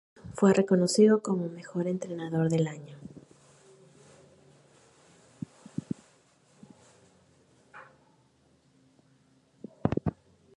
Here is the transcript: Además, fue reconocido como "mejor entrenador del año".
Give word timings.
Además, 0.15 0.33
fue 0.35 0.53
reconocido 0.55 1.21
como 1.21 1.47
"mejor 1.47 1.87
entrenador 1.87 2.49
del 2.49 2.65
año". 2.67 2.97